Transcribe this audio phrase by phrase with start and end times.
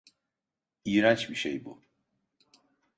[0.85, 1.81] İğrenç bir şey bu.